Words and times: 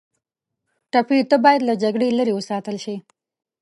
ټپي 0.91 1.19
ته 1.29 1.37
باید 1.45 1.61
له 1.69 1.73
جګړې 1.83 2.09
لرې 2.17 2.33
وساتل 2.35 2.77
شي. 2.83 2.95